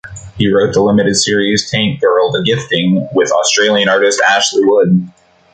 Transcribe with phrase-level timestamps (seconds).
[0.35, 5.07] He wrote the limited series "Tank Girl: The Gifting" with Australian artist Ashley Wood.